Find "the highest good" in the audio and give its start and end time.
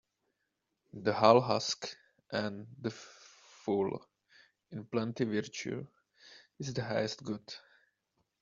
6.73-7.53